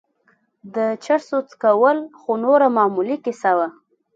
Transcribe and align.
د 0.75 0.77
چرسو 1.03 1.37
څکول 1.49 1.97
خو 2.19 2.31
نوره 2.45 2.67
معمولي 2.77 3.17
کيسه 3.25 3.51
وه. 3.57 3.67